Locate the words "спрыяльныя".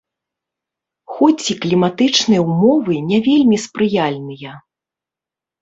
3.67-4.51